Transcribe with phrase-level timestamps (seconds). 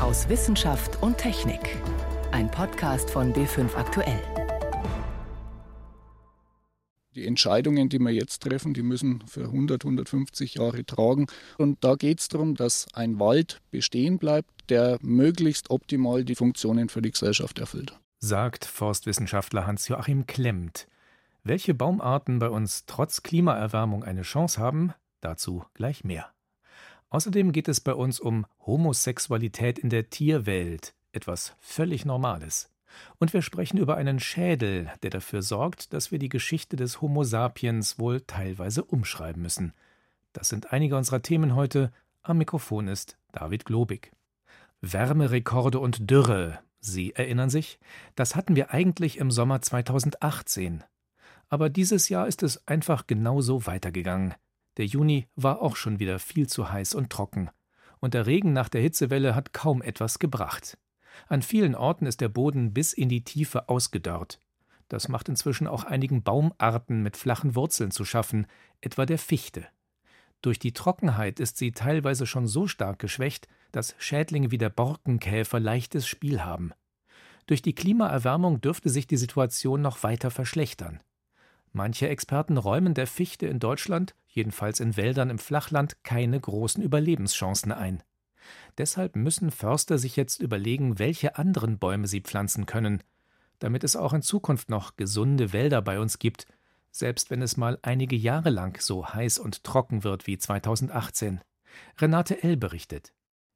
[0.00, 1.76] aus Wissenschaft und Technik.
[2.32, 4.20] Ein Podcast von B5 Aktuell.
[7.14, 11.26] Die Entscheidungen, die wir jetzt treffen, die müssen für 100, 150 Jahre tragen.
[11.58, 16.88] Und da geht es darum, dass ein Wald bestehen bleibt, der möglichst optimal die Funktionen
[16.88, 17.98] für die Gesellschaft erfüllt.
[18.20, 20.88] Sagt Forstwissenschaftler Hans-Joachim Klemmt.
[21.44, 26.32] Welche Baumarten bei uns trotz Klimaerwärmung eine Chance haben, dazu gleich mehr.
[27.10, 32.70] Außerdem geht es bei uns um Homosexualität in der Tierwelt, etwas völlig Normales.
[33.18, 37.24] Und wir sprechen über einen Schädel, der dafür sorgt, dass wir die Geschichte des Homo
[37.24, 39.72] sapiens wohl teilweise umschreiben müssen.
[40.32, 41.92] Das sind einige unserer Themen heute.
[42.22, 44.12] Am Mikrofon ist David Globig.
[44.80, 46.60] Wärmerekorde und Dürre.
[46.78, 47.78] Sie erinnern sich?
[48.14, 50.84] Das hatten wir eigentlich im Sommer 2018.
[51.48, 54.34] Aber dieses Jahr ist es einfach genauso weitergegangen.
[54.80, 57.50] Der Juni war auch schon wieder viel zu heiß und trocken.
[57.98, 60.78] Und der Regen nach der Hitzewelle hat kaum etwas gebracht.
[61.28, 64.40] An vielen Orten ist der Boden bis in die Tiefe ausgedörrt.
[64.88, 68.46] Das macht inzwischen auch einigen Baumarten mit flachen Wurzeln zu schaffen,
[68.80, 69.66] etwa der Fichte.
[70.40, 75.60] Durch die Trockenheit ist sie teilweise schon so stark geschwächt, dass Schädlinge wie der Borkenkäfer
[75.60, 76.72] leichtes Spiel haben.
[77.44, 81.02] Durch die Klimaerwärmung dürfte sich die Situation noch weiter verschlechtern.
[81.72, 87.70] Manche Experten räumen der Fichte in Deutschland, jedenfalls in Wäldern im Flachland, keine großen Überlebenschancen
[87.72, 88.02] ein.
[88.78, 93.02] Deshalb müssen Förster sich jetzt überlegen, welche anderen Bäume sie pflanzen können,
[93.60, 96.46] damit es auch in Zukunft noch gesunde Wälder bei uns gibt,
[96.90, 101.40] selbst wenn es mal einige Jahre lang so heiß und trocken wird wie 2018.
[101.98, 102.56] Renate L.
[102.56, 103.12] berichtet.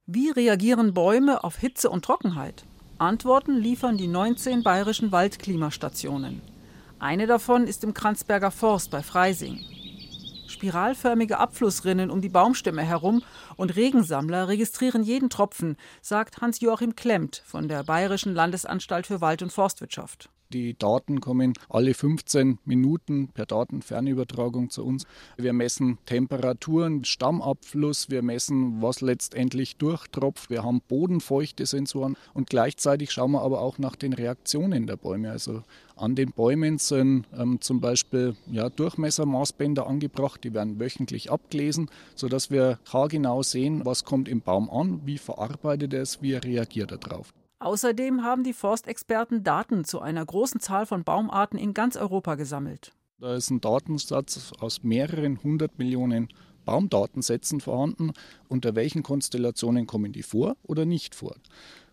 [0.06, 2.64] Wie reagieren Bäume auf Hitze und Trockenheit?
[2.98, 6.42] Antworten liefern die 19 bayerischen Waldklimastationen.
[7.04, 9.60] Eine davon ist im Kranzberger Forst bei Freising
[10.48, 13.22] spiralförmige Abflussrinnen um die Baumstämme herum
[13.56, 19.52] und Regensammler registrieren jeden Tropfen, sagt Hans-Joachim Klemmt von der Bayerischen Landesanstalt für Wald- und
[19.52, 20.30] Forstwirtschaft.
[20.54, 25.04] Die Daten kommen alle 15 Minuten per Datenfernübertragung zu uns.
[25.36, 30.50] Wir messen Temperaturen, Stammabfluss, wir messen, was letztendlich durchtropft.
[30.50, 35.32] Wir haben bodenfeuchte Sensoren und gleichzeitig schauen wir aber auch nach den Reaktionen der Bäume.
[35.32, 35.64] Also
[35.96, 42.52] an den Bäumen sind ähm, zum Beispiel ja, Durchmessermaßbänder angebracht, die werden wöchentlich abgelesen, sodass
[42.52, 46.98] wir haargenau sehen, was kommt im Baum an, wie verarbeitet er es, wie reagiert er
[46.98, 47.34] darauf.
[47.64, 52.92] Außerdem haben die Forstexperten Daten zu einer großen Zahl von Baumarten in ganz Europa gesammelt.
[53.18, 56.28] Da ist ein Datensatz aus mehreren hundert Millionen
[56.66, 58.12] Baumdatensätzen vorhanden.
[58.48, 61.36] Unter welchen Konstellationen kommen die vor oder nicht vor?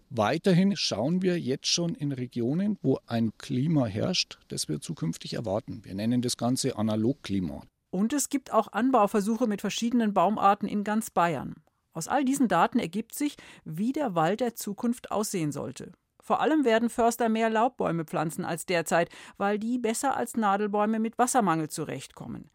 [0.09, 5.85] Weiterhin schauen wir jetzt schon in Regionen, wo ein Klima herrscht, das wir zukünftig erwarten.
[5.85, 7.63] Wir nennen das Ganze Analogklima.
[7.91, 11.55] Und es gibt auch Anbauversuche mit verschiedenen Baumarten in ganz Bayern.
[11.93, 13.35] Aus all diesen Daten ergibt sich,
[13.65, 15.91] wie der Wald der Zukunft aussehen sollte.
[16.21, 21.17] Vor allem werden Förster mehr Laubbäume pflanzen als derzeit, weil die besser als Nadelbäume mit
[21.17, 22.49] Wassermangel zurechtkommen.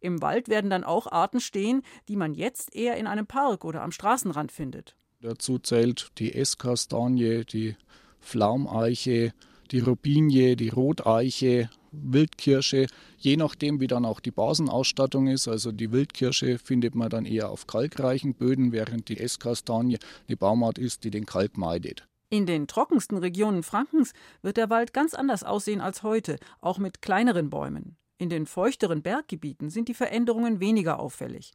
[0.00, 3.82] Im Wald werden dann auch Arten stehen, die man jetzt eher in einem Park oder
[3.82, 4.94] am Straßenrand findet.
[5.22, 7.76] Dazu zählt die Esskastanie, die
[8.20, 9.32] Pflaumeiche,
[9.70, 12.86] die Robinie, die Roteiche, Wildkirsche,
[13.18, 15.48] je nachdem, wie dann auch die Basenausstattung ist.
[15.48, 19.98] Also die Wildkirsche findet man dann eher auf kalkreichen Böden, während die Esskastanie
[20.28, 22.06] eine Baumart ist, die den Kalk meidet.
[22.28, 27.00] In den trockensten Regionen Frankens wird der Wald ganz anders aussehen als heute, auch mit
[27.00, 27.96] kleineren Bäumen.
[28.18, 31.52] In den feuchteren Berggebieten sind die Veränderungen weniger auffällig.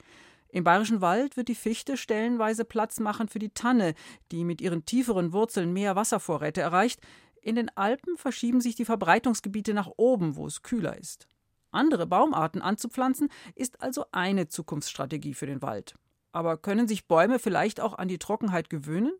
[0.53, 3.95] Im Bayerischen Wald wird die Fichte stellenweise Platz machen für die Tanne,
[4.31, 6.99] die mit ihren tieferen Wurzeln mehr Wasservorräte erreicht,
[7.41, 11.27] in den Alpen verschieben sich die Verbreitungsgebiete nach oben, wo es kühler ist.
[11.71, 15.95] Andere Baumarten anzupflanzen ist also eine Zukunftsstrategie für den Wald.
[16.33, 19.13] Aber können sich Bäume vielleicht auch an die Trockenheit gewöhnen?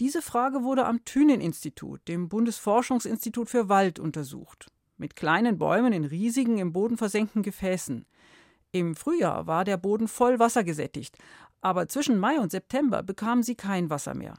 [0.00, 4.68] Diese Frage wurde am Thünen-Institut, dem Bundesforschungsinstitut für Wald, untersucht.
[4.96, 8.06] Mit kleinen Bäumen in riesigen, im Boden versenkten Gefäßen.
[8.72, 11.16] Im Frühjahr war der Boden voll Wasser gesättigt,
[11.60, 14.34] aber zwischen Mai und September bekamen sie kein Wasser mehr.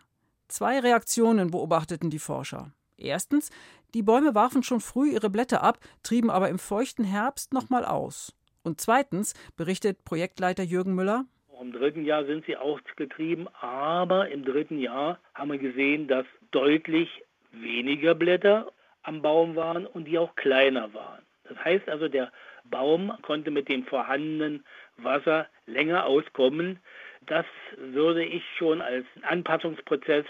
[0.48, 2.72] Zwei Reaktionen beobachteten die Forscher.
[2.98, 3.52] Erstens,
[3.94, 8.34] die Bäume warfen schon früh ihre Blätter ab, trieben aber im feuchten Herbst nochmal aus.
[8.64, 11.26] Und zweitens, berichtet Projektleiter Jürgen Müller,
[11.62, 17.10] im dritten Jahr sind sie ausgetrieben, aber im dritten Jahr haben wir gesehen, dass deutlich
[17.52, 18.72] weniger Blätter
[19.04, 21.24] am Baum waren und die auch kleiner waren.
[21.46, 22.32] Das heißt also, der
[22.66, 24.64] Baum konnte mit dem vorhandenen
[24.98, 26.80] Wasser länger auskommen.
[27.26, 27.46] Das
[27.78, 30.26] würde ich schon als Anpassungsprozess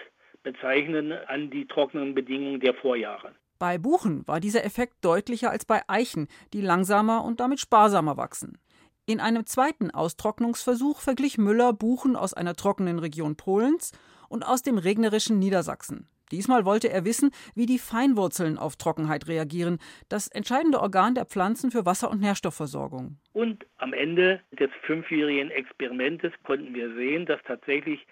[0.45, 3.33] bezeichnen an die trockenen Bedingungen der Vorjahre.
[3.59, 8.57] Bei Buchen war dieser Effekt deutlicher als bei Eichen, die langsamer und damit sparsamer wachsen.
[9.05, 13.91] In einem zweiten Austrocknungsversuch verglich Müller Buchen aus einer trockenen Region Polens
[14.29, 16.07] und aus dem regnerischen Niedersachsen.
[16.31, 19.77] Diesmal wollte er wissen, wie die Feinwurzeln auf Trockenheit reagieren,
[20.09, 23.17] das entscheidende Organ der Pflanzen für Wasser- und Nährstoffversorgung.
[23.33, 28.07] Und am Ende des fünfjährigen Experimentes konnten wir sehen, dass tatsächlich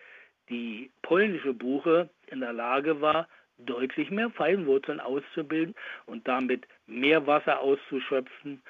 [0.49, 5.75] die polnische Buche in der Lage war, deutlich mehr Feinwurzeln auszubilden
[6.05, 8.61] und damit mehr Wasser auszuschöpfen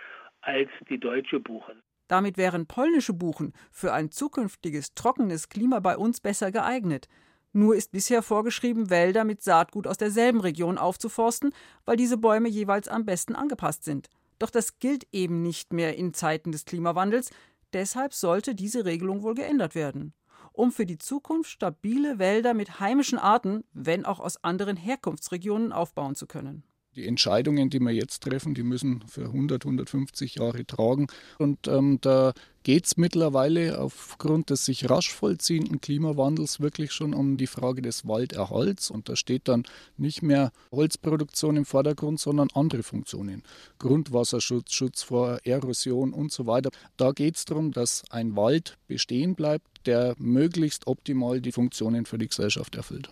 [0.41, 1.75] als die deutsche Buche.
[2.07, 7.07] Damit wären polnische Buchen für ein zukünftiges trockenes Klima bei uns besser geeignet.
[7.53, 11.53] Nur ist bisher vorgeschrieben, Wälder mit Saatgut aus derselben Region aufzuforsten,
[11.85, 14.09] weil diese Bäume jeweils am besten angepasst sind.
[14.39, 17.31] Doch das gilt eben nicht mehr in Zeiten des Klimawandels,
[17.71, 20.13] deshalb sollte diese Regelung wohl geändert werden
[20.53, 26.15] um für die Zukunft stabile Wälder mit heimischen Arten, wenn auch aus anderen Herkunftsregionen, aufbauen
[26.15, 26.63] zu können.
[26.95, 31.07] Die Entscheidungen, die wir jetzt treffen, die müssen für 100, 150 Jahre tragen.
[31.39, 37.37] Und ähm, da geht es mittlerweile aufgrund des sich rasch vollziehenden Klimawandels wirklich schon um
[37.37, 38.91] die Frage des Walderhalts.
[38.91, 39.63] Und da steht dann
[39.97, 43.43] nicht mehr Holzproduktion im Vordergrund, sondern andere Funktionen.
[43.79, 46.69] Grundwasserschutz, Schutz vor Erosion und so weiter.
[46.97, 52.19] Da geht es darum, dass ein Wald bestehen bleibt, der möglichst optimal die Funktionen für
[52.19, 53.09] die Gesellschaft erfüllt.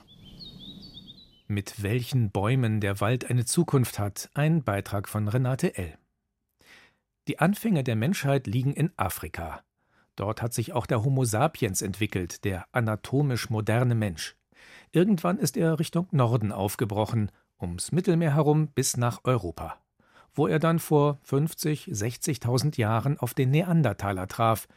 [1.51, 5.97] Mit welchen Bäumen der Wald eine Zukunft hat, ein Beitrag von Renate L.
[7.27, 9.61] Die Anfänge der Menschheit liegen in Afrika.
[10.15, 14.37] Dort hat sich auch der Homo sapiens entwickelt, der anatomisch moderne Mensch.
[14.93, 19.75] Irgendwann ist er Richtung Norden aufgebrochen, ums Mittelmeer herum bis nach Europa,
[20.33, 24.69] wo er dann vor 50, 60.000 Jahren auf den Neandertaler traf,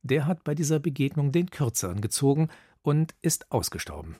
[0.00, 2.48] der hat bei dieser Begegnung den Kürzeren gezogen
[2.80, 4.16] und ist ausgestorben.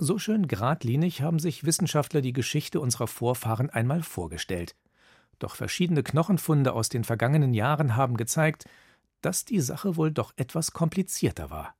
[0.00, 4.76] So schön geradlinig haben sich Wissenschaftler die Geschichte unserer Vorfahren einmal vorgestellt.
[5.40, 8.66] Doch verschiedene Knochenfunde aus den vergangenen Jahren haben gezeigt,
[9.22, 11.74] dass die Sache wohl doch etwas komplizierter war.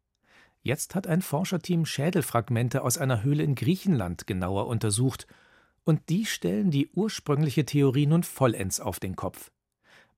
[0.62, 5.29] Jetzt hat ein Forscherteam Schädelfragmente aus einer Höhle in Griechenland genauer untersucht,
[5.85, 9.53] und die stellen die ursprüngliche Theorie nun vollends auf den Kopf.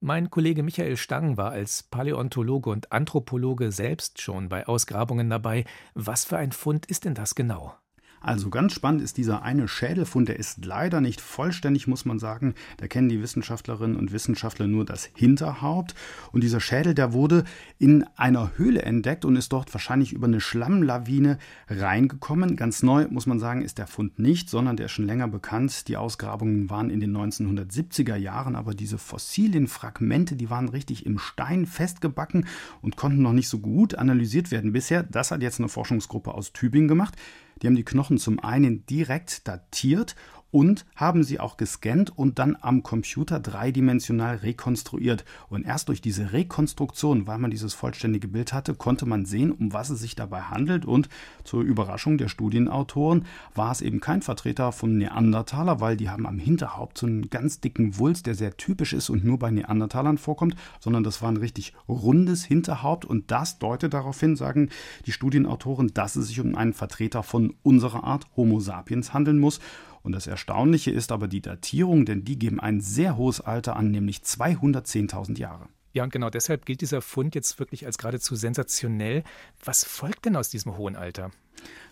[0.00, 5.67] Mein Kollege Michael Stang war als Paläontologe und Anthropologe selbst schon bei Ausgrabungen dabei.
[5.93, 7.75] Was für ein Fund ist denn das genau?
[8.20, 12.55] Also ganz spannend ist dieser eine Schädelfund, der ist leider nicht vollständig, muss man sagen.
[12.76, 15.94] Da kennen die Wissenschaftlerinnen und Wissenschaftler nur das Hinterhaupt.
[16.31, 17.44] Und dieser Schädel, der wurde
[17.78, 21.38] in einer Höhle entdeckt und ist dort wahrscheinlich über eine Schlammlawine
[21.69, 22.56] reingekommen.
[22.56, 25.88] Ganz neu, muss man sagen, ist der Fund nicht, sondern der ist schon länger bekannt.
[25.88, 31.19] Die Ausgrabungen waren in den 1970er Jahren, aber diese fossilen Fragmente, die waren richtig im
[31.19, 32.46] Stein festgebacken
[32.82, 35.05] und konnten noch nicht so gut analysiert werden bisher.
[35.05, 37.16] Das hat jetzt eine Forschungsgruppe aus Tübingen gemacht.
[37.61, 40.17] Die haben die Knochen zum einen direkt datiert
[40.50, 45.25] und haben sie auch gescannt und dann am Computer dreidimensional rekonstruiert.
[45.49, 49.73] Und erst durch diese Rekonstruktion, weil man dieses vollständige Bild hatte, konnte man sehen, um
[49.73, 50.85] was es sich dabei handelt.
[50.85, 51.08] Und
[51.44, 56.38] zur Überraschung der Studienautoren war es eben kein Vertreter von Neandertaler, weil die haben am
[56.38, 60.56] Hinterhaupt so einen ganz dicken Wulst, der sehr typisch ist und nur bei Neandertalern vorkommt,
[60.81, 63.05] sondern das war ein richtig rundes Hinterhaupt.
[63.05, 64.70] Und das deutet darauf hin, sagen
[65.06, 69.61] die Studienautoren, dass es sich um einen Vertreter von unserer Art Homo sapiens handeln muss.
[70.02, 73.91] Und das Erstaunliche ist aber die Datierung, denn die geben ein sehr hohes Alter an,
[73.91, 75.69] nämlich 210.000 Jahre.
[75.93, 79.25] Ja, und genau deshalb gilt dieser Fund jetzt wirklich als geradezu sensationell.
[79.64, 81.32] Was folgt denn aus diesem hohen Alter?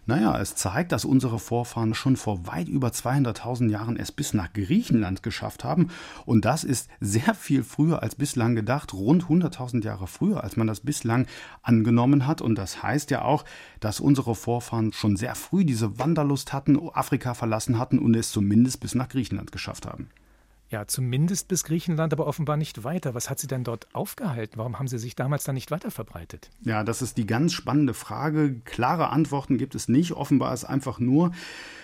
[0.08, 4.50] Naja, es zeigt, dass unsere Vorfahren schon vor weit über 200.000 Jahren es bis nach
[4.54, 5.88] Griechenland geschafft haben.
[6.24, 10.66] Und das ist sehr viel früher als bislang gedacht, rund 100.000 Jahre früher, als man
[10.66, 11.26] das bislang
[11.62, 12.40] angenommen hat.
[12.40, 13.44] Und das heißt ja auch,
[13.80, 18.80] dass unsere Vorfahren schon sehr früh diese Wanderlust hatten, Afrika verlassen hatten und es zumindest
[18.80, 20.08] bis nach Griechenland geschafft haben.
[20.70, 23.14] Ja, zumindest bis Griechenland, aber offenbar nicht weiter.
[23.14, 24.58] Was hat sie denn dort aufgehalten?
[24.58, 26.50] Warum haben sie sich damals dann nicht weiter verbreitet?
[26.60, 28.60] Ja, das ist die ganz spannende Frage.
[28.64, 30.12] Klare Antworten gibt es nicht.
[30.12, 31.32] Offenbar ist einfach nur,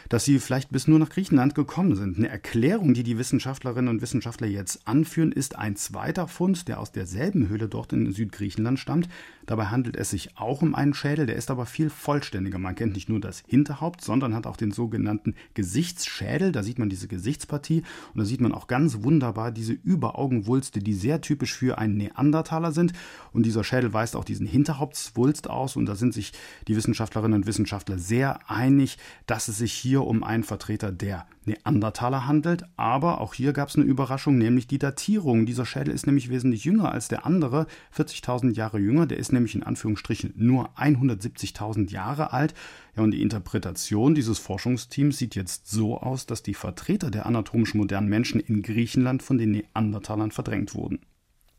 [0.09, 2.19] dass sie vielleicht bis nur nach Griechenland gekommen sind.
[2.19, 6.93] Eine Erklärung, die die Wissenschaftlerinnen und Wissenschaftler jetzt anführen, ist ein zweiter Fund, der aus
[6.93, 9.09] derselben Höhle dort in Südgriechenland stammt.
[9.47, 12.59] Dabei handelt es sich auch um einen Schädel, der ist aber viel vollständiger.
[12.59, 16.51] Man kennt nicht nur das Hinterhaupt, sondern hat auch den sogenannten Gesichtsschädel.
[16.51, 17.83] Da sieht man diese Gesichtspartie
[18.15, 22.73] und da sieht man auch ganz wunderbar diese Überaugenwulste, die sehr typisch für einen Neandertaler
[22.73, 22.93] sind.
[23.33, 26.33] Und dieser Schädel weist auch diesen Hinterhauptswulst aus und da sind sich
[26.67, 32.27] die Wissenschaftlerinnen und Wissenschaftler sehr einig, dass es sich hier um einen Vertreter der Neandertaler
[32.27, 35.47] handelt, aber auch hier gab es eine Überraschung, nämlich die Datierung.
[35.47, 39.55] Dieser Schädel ist nämlich wesentlich jünger als der andere, 40.000 Jahre jünger, der ist nämlich
[39.55, 42.55] in Anführungsstrichen nur 170.000 Jahre alt.
[42.97, 47.75] Ja, und die Interpretation dieses Forschungsteams sieht jetzt so aus, dass die Vertreter der anatomisch
[47.75, 50.99] modernen Menschen in Griechenland von den Neandertalern verdrängt wurden.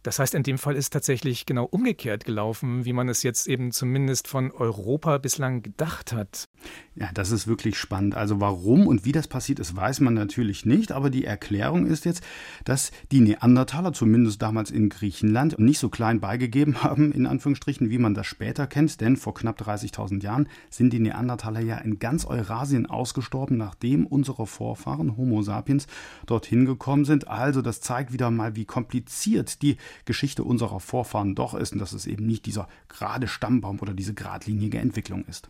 [0.06, 3.72] Das heißt, in dem Fall ist tatsächlich genau umgekehrt gelaufen, wie man es jetzt eben
[3.72, 6.48] zumindest von Europa bislang gedacht hat.
[6.94, 8.14] Ja, das ist wirklich spannend.
[8.14, 12.06] Also warum und wie das passiert ist, weiß man natürlich nicht, aber die Erklärung ist
[12.06, 12.24] jetzt,
[12.66, 17.98] dass die Neandertaler zumindest damals in Griechenland nicht so klein beigegeben haben, in Anführungsstrichen, wie
[17.98, 22.26] man das später kennt, denn vor knapp 30.000 Jahren sind die Neandertaler ja in ganz
[22.26, 25.88] Eurasien ausgestorben, nachdem unsere Vorfahren Homo sapiens
[26.28, 27.28] dorthin gekommen sind.
[27.28, 31.94] Also das zeigt wieder mal, wie kompliziert die Geschichte unserer Vorfahren doch ist und dass
[31.94, 35.50] es eben nicht dieser gerade Stammbaum oder diese geradlinige Entwicklung ist.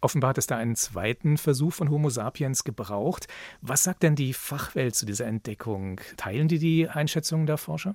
[0.00, 3.26] Offenbar hat es da einen zweiten Versuch von Homo sapiens gebraucht.
[3.60, 6.00] Was sagt denn die Fachwelt zu dieser Entdeckung?
[6.16, 7.94] Teilen die die Einschätzungen der Forscher?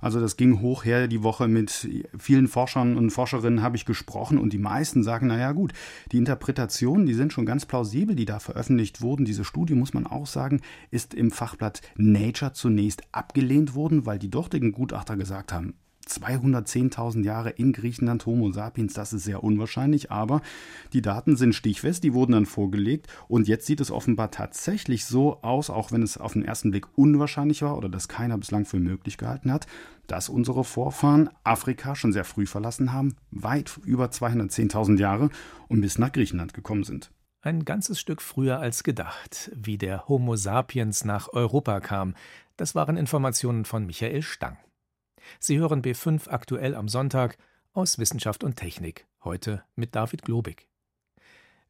[0.00, 1.88] Also das ging hoch her die Woche mit
[2.18, 5.72] vielen Forschern und Forscherinnen habe ich gesprochen und die meisten sagen, naja gut,
[6.12, 9.24] die Interpretationen, die sind schon ganz plausibel, die da veröffentlicht wurden.
[9.24, 14.30] Diese Studie, muss man auch sagen, ist im Fachblatt Nature zunächst abgelehnt worden, weil die
[14.30, 15.74] dortigen Gutachter gesagt haben,
[16.08, 20.40] 210.000 Jahre in Griechenland Homo sapiens, das ist sehr unwahrscheinlich, aber
[20.92, 25.42] die Daten sind stichfest, die wurden dann vorgelegt und jetzt sieht es offenbar tatsächlich so
[25.42, 28.80] aus, auch wenn es auf den ersten Blick unwahrscheinlich war oder das keiner bislang für
[28.80, 29.66] möglich gehalten hat,
[30.06, 35.30] dass unsere Vorfahren Afrika schon sehr früh verlassen haben, weit über 210.000 Jahre
[35.68, 37.10] und bis nach Griechenland gekommen sind.
[37.40, 42.14] Ein ganzes Stück früher als gedacht, wie der Homo sapiens nach Europa kam.
[42.56, 44.56] Das waren Informationen von Michael Stang.
[45.40, 47.36] Sie hören B5 aktuell am Sonntag
[47.72, 50.68] aus Wissenschaft und Technik, heute mit David Globig.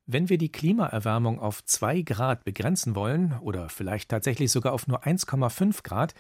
[0.07, 5.05] Wenn wir die Klimaerwärmung auf 2 Grad begrenzen wollen oder vielleicht tatsächlich sogar auf nur
[5.05, 6.15] 1,5 Grad,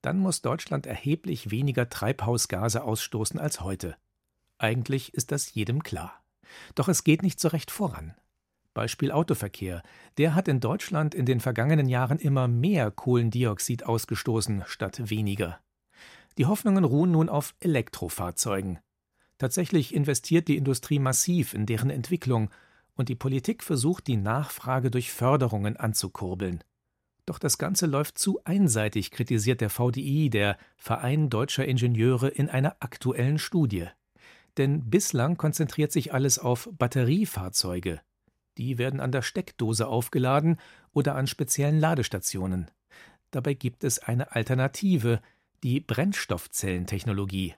[0.00, 3.96] dann muss Deutschland erheblich weniger Treibhausgase ausstoßen als heute.
[4.58, 6.22] Eigentlich ist das jedem klar.
[6.76, 8.14] Doch es geht nicht so recht voran.
[8.74, 9.82] Beispiel Autoverkehr.
[10.18, 15.58] Der hat in Deutschland in den vergangenen Jahren immer mehr Kohlendioxid ausgestoßen statt weniger.
[16.38, 18.78] Die Hoffnungen ruhen nun auf Elektrofahrzeugen.
[19.38, 22.50] Tatsächlich investiert die Industrie massiv in deren Entwicklung
[22.94, 26.62] und die Politik versucht, die Nachfrage durch Förderungen anzukurbeln.
[27.26, 32.76] Doch das Ganze läuft zu einseitig, kritisiert der VDI, der Verein deutscher Ingenieure, in einer
[32.80, 33.86] aktuellen Studie.
[34.58, 38.00] Denn bislang konzentriert sich alles auf Batteriefahrzeuge.
[38.58, 40.58] Die werden an der Steckdose aufgeladen
[40.92, 42.70] oder an speziellen Ladestationen.
[43.30, 45.20] Dabei gibt es eine Alternative,
[45.62, 47.54] die Brennstoffzellentechnologie.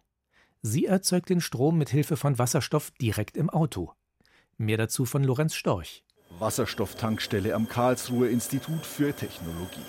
[0.60, 3.92] Sie erzeugt den Strom mit Hilfe von Wasserstoff direkt im Auto.
[4.58, 6.04] Mehr dazu von Lorenz Storch.
[6.38, 9.80] Wasserstofftankstelle am Karlsruher Institut für Technologie.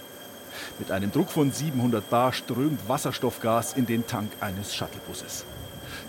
[0.80, 5.46] Mit einem Druck von 700 Bar strömt Wasserstoffgas in den Tank eines Shuttlebusses.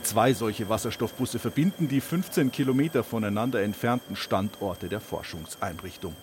[0.03, 6.15] Zwei solche Wasserstoffbusse verbinden die 15 Kilometer voneinander entfernten Standorte der Forschungseinrichtung.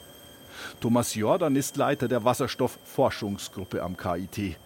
[0.80, 4.58] Thomas Jordan ist Leiter der Wasserstoffforschungsgruppe am KIT.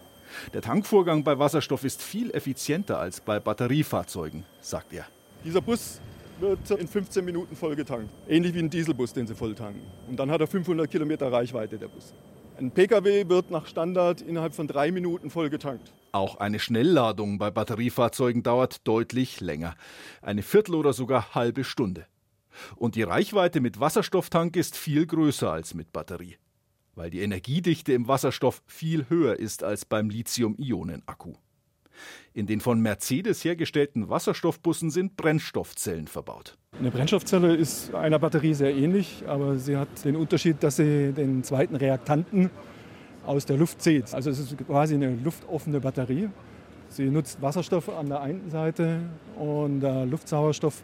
[0.52, 5.06] Der Tankvorgang bei Wasserstoff ist viel effizienter als bei Batteriefahrzeugen, sagt er.
[5.44, 6.00] Dieser Bus
[6.40, 8.10] wird in 15 Minuten voll getankt.
[8.28, 9.82] Ähnlich wie ein Dieselbus, den Sie voll tanken.
[10.08, 12.14] Und dann hat er 500 Kilometer Reichweite, der Bus.
[12.58, 15.92] Ein Pkw wird nach Standard innerhalb von drei Minuten voll getankt.
[16.10, 19.74] Auch eine Schnellladung bei Batteriefahrzeugen dauert deutlich länger.
[20.22, 22.06] Eine Viertel oder sogar halbe Stunde.
[22.74, 26.36] Und die Reichweite mit Wasserstofftank ist viel größer als mit Batterie
[26.98, 31.34] weil die Energiedichte im Wasserstoff viel höher ist als beim Lithium-Ionen-Akku.
[32.34, 36.58] In den von Mercedes hergestellten Wasserstoffbussen sind Brennstoffzellen verbaut.
[36.78, 41.42] Eine Brennstoffzelle ist einer Batterie sehr ähnlich, aber sie hat den Unterschied, dass sie den
[41.44, 42.50] zweiten Reaktanten
[43.24, 44.12] aus der Luft zieht.
[44.12, 46.28] Also es ist quasi eine luftoffene Batterie.
[46.88, 49.00] Sie nutzt Wasserstoff an der einen Seite
[49.36, 50.82] und Luftsauerstoff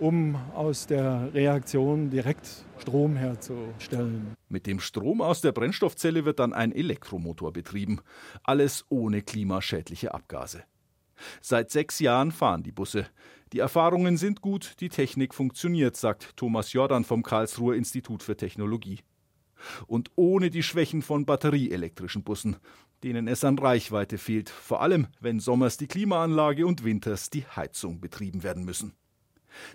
[0.00, 2.48] um aus der Reaktion direkt
[2.78, 4.36] Strom herzustellen.
[4.48, 8.00] Mit dem Strom aus der Brennstoffzelle wird dann ein Elektromotor betrieben.
[8.42, 10.64] Alles ohne klimaschädliche Abgase.
[11.40, 13.06] Seit sechs Jahren fahren die Busse.
[13.52, 19.00] Die Erfahrungen sind gut, die Technik funktioniert, sagt Thomas Jordan vom Karlsruher Institut für Technologie.
[19.86, 22.56] Und ohne die Schwächen von batterieelektrischen Bussen,
[23.02, 28.00] denen es an Reichweite fehlt, vor allem wenn sommers die Klimaanlage und winters die Heizung
[28.00, 28.92] betrieben werden müssen.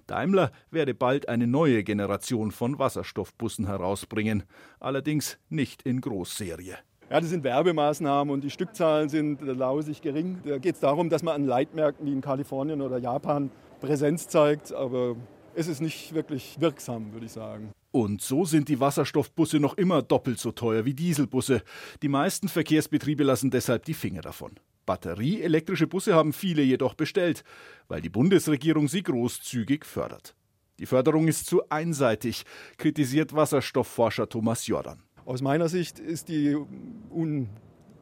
[0.07, 4.43] Daimler werde bald eine neue Generation von Wasserstoffbussen herausbringen,
[4.79, 6.77] allerdings nicht in Großserie.
[7.09, 10.39] Ja, das sind Werbemaßnahmen und die Stückzahlen sind lausig gering.
[10.45, 14.73] Da geht es darum, dass man an Leitmärkten wie in Kalifornien oder Japan Präsenz zeigt,
[14.73, 15.17] aber
[15.53, 17.71] es ist nicht wirklich wirksam, würde ich sagen.
[17.91, 21.61] Und so sind die Wasserstoffbusse noch immer doppelt so teuer wie Dieselbusse.
[22.01, 24.53] Die meisten Verkehrsbetriebe lassen deshalb die Finger davon.
[24.91, 27.45] Batterieelektrische Busse haben viele jedoch bestellt,
[27.87, 30.35] weil die Bundesregierung sie großzügig fördert.
[30.79, 32.43] Die Förderung ist zu einseitig,
[32.77, 35.01] kritisiert Wasserstoffforscher Thomas Jordan.
[35.23, 36.57] Aus meiner Sicht ist die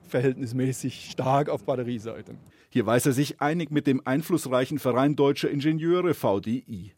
[0.01, 2.39] verhältnismäßig stark auf Batterieseite.
[2.72, 6.93] Hier weiß er sich einig mit dem einflussreichen Verein Deutscher Ingenieure VDI.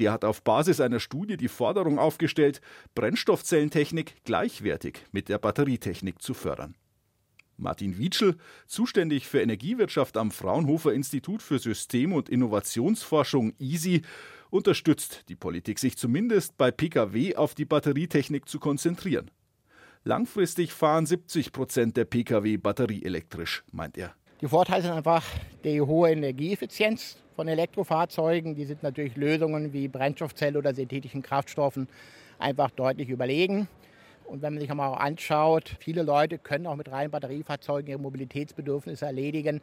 [0.00, 2.62] Der hat auf Basis einer Studie die Forderung aufgestellt,
[2.94, 6.76] Brennstoffzellentechnik gleichwertig mit der Batterietechnik zu fördern.
[7.58, 8.36] Martin Wietschel,
[8.66, 14.02] zuständig für Energiewirtschaft am Fraunhofer Institut für System- und Innovationsforschung ISI,
[14.50, 19.30] unterstützt die Politik, sich zumindest bei Pkw auf die Batterietechnik zu konzentrieren.
[20.04, 24.14] Langfristig fahren 70 Prozent der Pkw batterieelektrisch, meint er.
[24.40, 25.24] Die Vorteile sind einfach
[25.64, 28.54] die hohe Energieeffizienz von Elektrofahrzeugen.
[28.54, 31.88] Die sind natürlich Lösungen wie Brennstoffzelle oder synthetischen Kraftstoffen
[32.38, 33.68] einfach deutlich überlegen.
[34.28, 39.06] Und wenn man sich einmal anschaut, viele Leute können auch mit reinen Batteriefahrzeugen ihre Mobilitätsbedürfnisse
[39.06, 39.62] erledigen,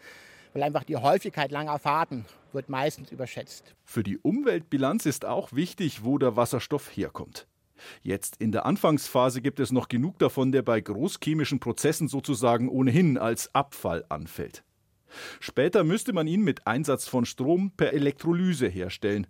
[0.54, 3.76] weil einfach die Häufigkeit langer Fahrten wird meistens überschätzt.
[3.84, 7.46] Für die Umweltbilanz ist auch wichtig, wo der Wasserstoff herkommt.
[8.02, 13.18] Jetzt in der Anfangsphase gibt es noch genug davon, der bei großchemischen Prozessen sozusagen ohnehin
[13.18, 14.64] als Abfall anfällt.
[15.40, 19.28] Später müsste man ihn mit Einsatz von Strom per Elektrolyse herstellen.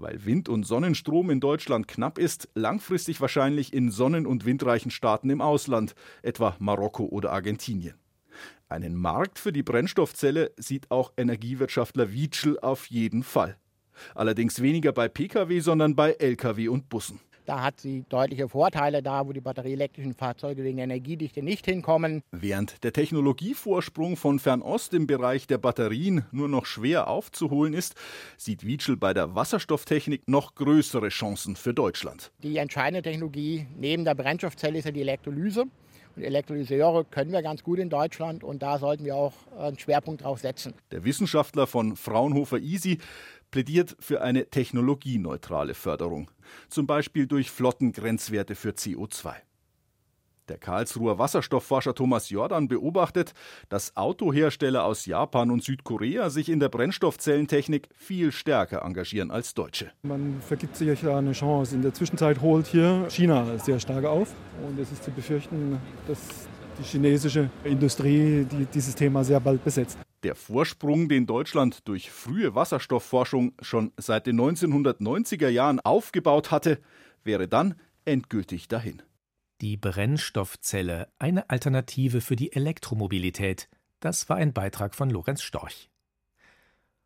[0.00, 5.28] Weil Wind- und Sonnenstrom in Deutschland knapp ist, langfristig wahrscheinlich in sonnen- und windreichen Staaten
[5.28, 7.96] im Ausland, etwa Marokko oder Argentinien.
[8.70, 13.58] Einen Markt für die Brennstoffzelle sieht auch Energiewirtschaftler Wietschel auf jeden Fall.
[14.14, 17.20] Allerdings weniger bei Pkw, sondern bei Lkw und Bussen.
[17.46, 22.22] Da hat sie deutliche Vorteile da, wo die batterieelektrischen Fahrzeuge wegen der Energiedichte nicht hinkommen.
[22.30, 27.94] Während der Technologievorsprung von Fernost im Bereich der Batterien nur noch schwer aufzuholen ist,
[28.36, 32.30] sieht Wietschel bei der Wasserstofftechnik noch größere Chancen für Deutschland.
[32.42, 35.64] Die entscheidende Technologie neben der Brennstoffzelle ist ja die Elektrolyse.
[36.16, 40.24] Und Elektrolyseure können wir ganz gut in Deutschland und da sollten wir auch einen Schwerpunkt
[40.24, 40.74] drauf setzen.
[40.90, 42.98] Der Wissenschaftler von Fraunhofer ISI
[43.50, 46.30] plädiert für eine technologieneutrale Förderung,
[46.68, 49.34] zum Beispiel durch Flottengrenzwerte für CO2.
[50.50, 53.34] Der Karlsruher Wasserstoffforscher Thomas Jordan beobachtet,
[53.68, 59.92] dass Autohersteller aus Japan und Südkorea sich in der Brennstoffzellentechnik viel stärker engagieren als Deutsche.
[60.02, 61.76] Man vergibt sich ja eine Chance.
[61.76, 64.34] In der Zwischenzeit holt hier China sehr stark auf.
[64.66, 65.78] Und es ist zu befürchten,
[66.08, 66.18] dass
[66.80, 69.98] die chinesische Industrie die dieses Thema sehr bald besetzt.
[70.22, 76.80] Der Vorsprung, den Deutschland durch frühe Wasserstoffforschung schon seit den 1990er Jahren aufgebaut hatte,
[77.24, 79.02] wäre dann endgültig dahin.
[79.62, 83.68] Die Brennstoffzelle, eine Alternative für die Elektromobilität.
[84.00, 85.90] Das war ein Beitrag von Lorenz Storch.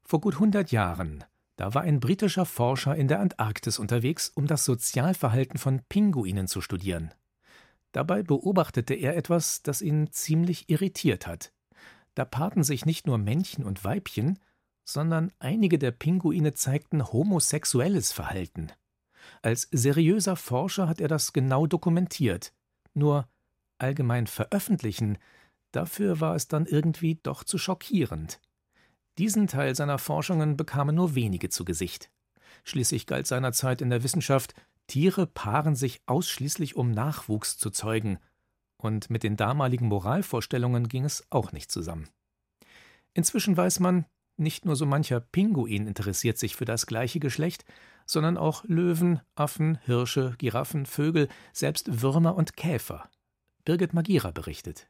[0.02, 1.24] Vor gut 100 Jahren,
[1.56, 6.60] da war ein britischer Forscher in der Antarktis unterwegs, um das Sozialverhalten von Pinguinen zu
[6.60, 7.14] studieren.
[7.92, 11.52] Dabei beobachtete er etwas, das ihn ziemlich irritiert hat.
[12.14, 14.38] Da paarten sich nicht nur Männchen und Weibchen,
[14.84, 18.70] sondern einige der Pinguine zeigten homosexuelles Verhalten.
[19.42, 22.52] Als seriöser Forscher hat er das genau dokumentiert.
[22.92, 23.28] Nur
[23.78, 25.18] allgemein veröffentlichen,
[25.72, 28.40] dafür war es dann irgendwie doch zu schockierend.
[29.18, 32.10] Diesen Teil seiner Forschungen bekamen nur wenige zu Gesicht.
[32.64, 34.54] Schließlich galt seinerzeit in der Wissenschaft,
[34.86, 38.18] Tiere paaren sich ausschließlich, um Nachwuchs zu zeugen,
[38.84, 42.08] und mit den damaligen Moralvorstellungen ging es auch nicht zusammen.
[43.14, 44.04] Inzwischen weiß man,
[44.36, 47.64] nicht nur so mancher Pinguin interessiert sich für das gleiche Geschlecht,
[48.06, 53.08] sondern auch Löwen, Affen, Hirsche, Giraffen, Vögel, selbst Würmer und Käfer.
[53.64, 54.88] Birgit Magira berichtet.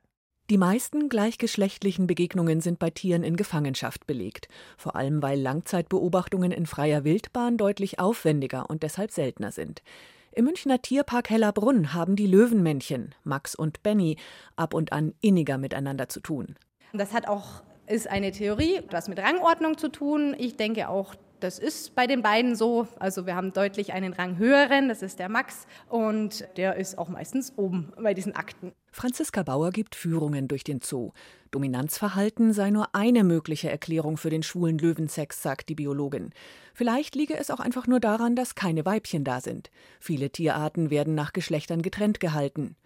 [0.50, 6.66] Die meisten gleichgeschlechtlichen Begegnungen sind bei Tieren in Gefangenschaft belegt, vor allem weil Langzeitbeobachtungen in
[6.66, 9.82] freier Wildbahn deutlich aufwendiger und deshalb seltener sind.
[10.36, 14.16] Im Münchner Tierpark Hellerbrunn haben die Löwenmännchen, Max und Benny,
[14.56, 16.56] ab und an inniger miteinander zu tun.
[16.92, 20.34] Das hat auch ist eine Theorie, was mit Rangordnung zu tun.
[20.36, 22.88] Ich denke auch, das ist bei den beiden so.
[22.98, 27.08] Also wir haben deutlich einen Rang höheren, das ist der Max und der ist auch
[27.08, 28.72] meistens oben bei diesen Akten.
[28.94, 31.10] Franziska Bauer gibt Führungen durch den Zoo.
[31.50, 36.30] Dominanzverhalten sei nur eine mögliche Erklärung für den schwulen Löwensex, sagt die Biologin.
[36.74, 39.72] Vielleicht liege es auch einfach nur daran, dass keine Weibchen da sind.
[39.98, 42.76] Viele Tierarten werden nach Geschlechtern getrennt gehalten.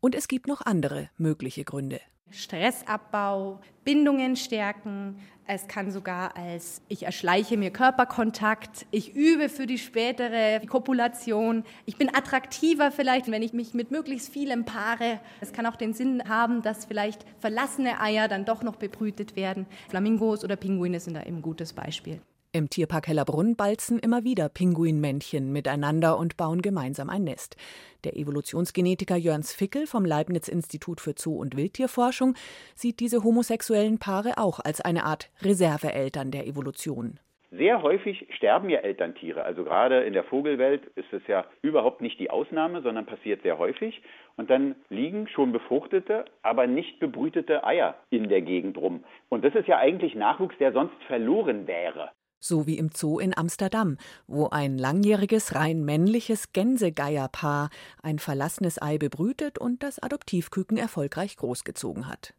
[0.00, 2.00] Und es gibt noch andere mögliche Gründe.
[2.30, 5.18] Stressabbau, Bindungen stärken.
[5.46, 11.96] Es kann sogar als ich erschleiche mir Körperkontakt, ich übe für die spätere Kopulation, ich
[11.96, 15.20] bin attraktiver vielleicht, wenn ich mich mit möglichst vielem paare.
[15.40, 19.64] Es kann auch den Sinn haben, dass vielleicht verlassene Eier dann doch noch bebrütet werden.
[19.88, 22.20] Flamingos oder Pinguine sind da eben ein gutes Beispiel.
[22.58, 27.56] Im Tierpark Hellerbrunn balzen immer wieder Pinguinmännchen miteinander und bauen gemeinsam ein Nest.
[28.02, 32.34] Der Evolutionsgenetiker Jörns Fickel vom Leibniz-Institut für Zoo- und Wildtierforschung
[32.74, 37.20] sieht diese homosexuellen Paare auch als eine Art Reserveeltern der Evolution.
[37.52, 39.44] Sehr häufig sterben ja Elterntiere.
[39.44, 43.58] Also gerade in der Vogelwelt ist es ja überhaupt nicht die Ausnahme, sondern passiert sehr
[43.58, 44.02] häufig.
[44.36, 49.04] Und dann liegen schon befruchtete, aber nicht bebrütete Eier in der Gegend rum.
[49.28, 52.10] Und das ist ja eigentlich Nachwuchs, der sonst verloren wäre.
[52.40, 57.70] So wie im Zoo in Amsterdam, wo ein langjähriges, rein männliches Gänsegeierpaar
[58.02, 62.34] ein verlassenes Ei bebrütet und das Adoptivküken erfolgreich großgezogen hat.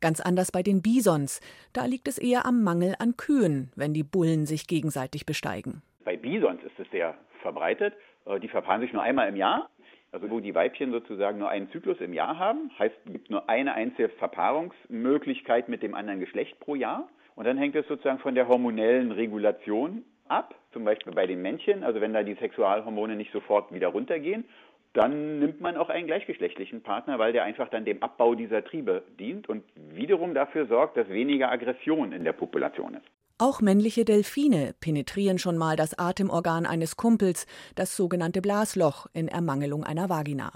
[0.00, 1.40] Ganz anders bei den Bisons.
[1.72, 5.82] Da liegt es eher am Mangel an Kühen, wenn die Bullen sich gegenseitig besteigen.
[6.04, 7.94] Bei Bisons ist es sehr verbreitet.
[8.26, 9.70] Äh, die verpaaren sich nur einmal im Jahr.
[10.10, 13.48] Also wo die Weibchen sozusagen nur einen Zyklus im Jahr haben, heißt, es gibt nur
[13.48, 17.08] eine einzige Verpaarungsmöglichkeit mit dem anderen Geschlecht pro Jahr.
[17.38, 21.84] Und dann hängt es sozusagen von der hormonellen Regulation ab, zum Beispiel bei den Männchen,
[21.84, 24.44] also wenn da die Sexualhormone nicht sofort wieder runtergehen
[24.94, 29.04] dann nimmt man auch einen gleichgeschlechtlichen Partner, weil der einfach dann dem Abbau dieser Triebe
[29.18, 33.06] dient und wiederum dafür sorgt, dass weniger Aggression in der Population ist.
[33.38, 37.46] Auch männliche Delfine penetrieren schon mal das Atemorgan eines Kumpels,
[37.76, 40.50] das sogenannte Blasloch, in Ermangelung einer Vagina.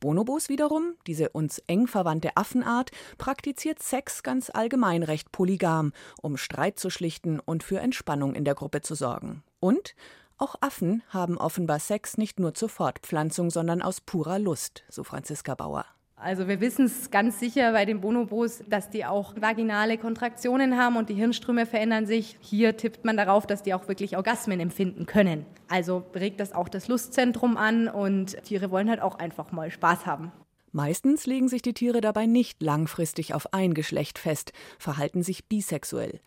[0.00, 6.78] Bonobos wiederum, diese uns eng verwandte Affenart, praktiziert Sex ganz allgemein recht polygam, um Streit
[6.78, 9.42] zu schlichten und für Entspannung in der Gruppe zu sorgen.
[9.60, 9.94] Und
[10.36, 15.56] auch Affen haben offenbar Sex nicht nur zur Fortpflanzung, sondern aus purer Lust, so Franziska
[15.56, 15.84] Bauer.
[16.20, 20.96] Also wir wissen es ganz sicher bei den Bonobos, dass die auch vaginale Kontraktionen haben
[20.96, 22.36] und die Hirnströme verändern sich.
[22.40, 25.46] Hier tippt man darauf, dass die auch wirklich Orgasmen empfinden können.
[25.68, 30.06] Also regt das auch das Lustzentrum an und Tiere wollen halt auch einfach mal Spaß
[30.06, 30.32] haben.
[30.72, 36.20] Meistens legen sich die Tiere dabei nicht langfristig auf ein Geschlecht fest, verhalten sich bisexuell.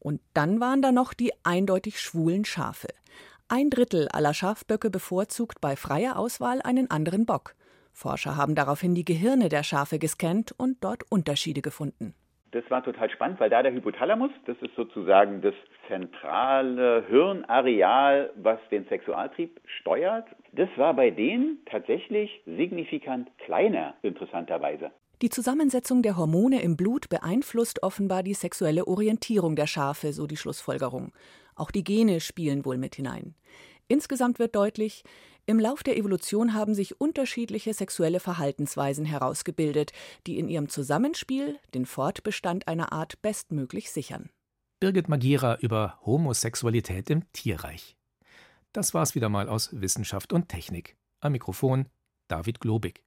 [0.00, 2.88] Und dann waren da noch die eindeutig schwulen Schafe.
[3.48, 7.54] Ein Drittel aller Schafböcke bevorzugt bei freier Auswahl einen anderen Bock.
[7.96, 12.14] Forscher haben daraufhin die Gehirne der Schafe gescannt und dort Unterschiede gefunden.
[12.52, 15.54] Das war total spannend, weil da der Hypothalamus, das ist sozusagen das
[15.88, 24.90] zentrale Hirnareal, was den Sexualtrieb steuert, das war bei denen tatsächlich signifikant kleiner, interessanterweise.
[25.22, 30.36] Die Zusammensetzung der Hormone im Blut beeinflusst offenbar die sexuelle Orientierung der Schafe, so die
[30.36, 31.12] Schlussfolgerung.
[31.54, 33.34] Auch die Gene spielen wohl mit hinein.
[33.88, 35.04] Insgesamt wird deutlich,
[35.46, 39.92] im Lauf der Evolution haben sich unterschiedliche sexuelle Verhaltensweisen herausgebildet,
[40.26, 44.30] die in ihrem Zusammenspiel den Fortbestand einer Art bestmöglich sichern.
[44.80, 47.96] Birgit Magira über Homosexualität im Tierreich.
[48.72, 50.96] Das war's wieder mal aus Wissenschaft und Technik.
[51.20, 51.86] Am Mikrofon
[52.28, 53.05] David Globig.